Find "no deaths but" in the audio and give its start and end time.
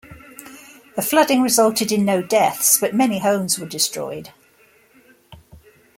2.05-2.95